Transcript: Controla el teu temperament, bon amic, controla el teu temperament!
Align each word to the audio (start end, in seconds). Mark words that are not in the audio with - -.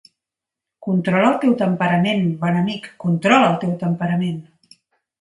Controla 0.87 1.27
el 1.33 1.37
teu 1.43 1.53
temperament, 1.59 2.25
bon 2.47 2.59
amic, 2.65 2.91
controla 3.07 3.55
el 3.55 3.63
teu 3.67 3.81
temperament! 3.87 4.45